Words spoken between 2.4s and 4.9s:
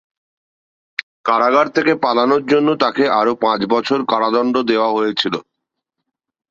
জন্য তাকে আরও পাঁচ বছর কারাদণ্ড দেওয়া